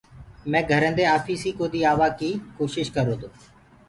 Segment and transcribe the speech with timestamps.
[0.51, 3.27] مي گھرينٚ دي آپيٚسي ڪودي آوآئيٚ ڪوشيٚش ڪرو تو